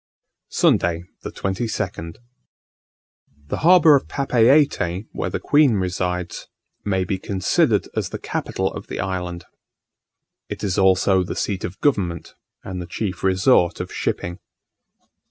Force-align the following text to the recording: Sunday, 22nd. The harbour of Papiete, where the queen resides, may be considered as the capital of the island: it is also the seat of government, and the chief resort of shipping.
Sunday, 0.49 1.03
22nd. 1.23 2.17
The 3.49 3.57
harbour 3.57 3.95
of 3.95 4.07
Papiete, 4.07 5.05
where 5.11 5.29
the 5.29 5.39
queen 5.39 5.75
resides, 5.75 6.47
may 6.83 7.03
be 7.03 7.19
considered 7.19 7.87
as 7.95 8.09
the 8.09 8.17
capital 8.17 8.73
of 8.73 8.87
the 8.87 8.99
island: 8.99 9.45
it 10.49 10.63
is 10.63 10.79
also 10.79 11.21
the 11.21 11.35
seat 11.35 11.63
of 11.63 11.79
government, 11.81 12.33
and 12.63 12.81
the 12.81 12.87
chief 12.87 13.23
resort 13.23 13.79
of 13.79 13.93
shipping. 13.93 14.39